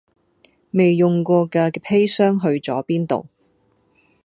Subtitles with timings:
[0.71, 3.27] 未用過架嘅砒霜去咗邊度